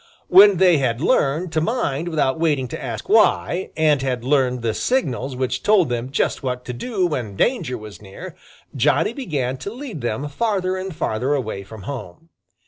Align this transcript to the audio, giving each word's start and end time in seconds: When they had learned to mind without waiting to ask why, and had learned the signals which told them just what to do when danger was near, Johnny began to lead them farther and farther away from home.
When 0.29 0.57
they 0.57 0.79
had 0.79 0.99
learned 0.99 1.51
to 1.51 1.61
mind 1.61 2.07
without 2.07 2.39
waiting 2.39 2.67
to 2.69 2.83
ask 2.83 3.07
why, 3.07 3.69
and 3.77 4.01
had 4.01 4.23
learned 4.23 4.63
the 4.63 4.73
signals 4.73 5.35
which 5.35 5.61
told 5.61 5.89
them 5.89 6.09
just 6.09 6.41
what 6.41 6.65
to 6.65 6.73
do 6.73 7.05
when 7.05 7.35
danger 7.35 7.77
was 7.77 8.01
near, 8.01 8.35
Johnny 8.75 9.13
began 9.13 9.57
to 9.57 9.71
lead 9.71 10.01
them 10.01 10.27
farther 10.27 10.75
and 10.75 10.95
farther 10.95 11.35
away 11.35 11.61
from 11.61 11.83
home. 11.83 12.29